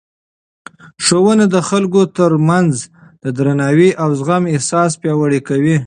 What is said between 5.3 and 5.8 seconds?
کوي.